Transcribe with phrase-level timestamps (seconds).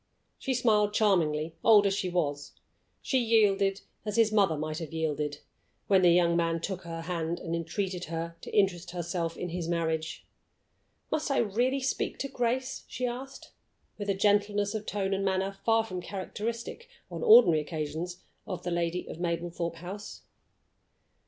[0.39, 2.53] She smiled charmingly, old as she was
[3.03, 5.41] she yielded as his mother might have yielded
[5.85, 9.67] when the young man took her hand and entreated her to interest herself in his
[9.67, 10.25] marriage.
[11.11, 13.51] "Must I really speak to Grace?" she asked,
[13.99, 18.71] with a gentleness of tone and manner far from characteristic, on ordinary occasions, of the
[18.71, 20.23] lady of Mablethorpe House.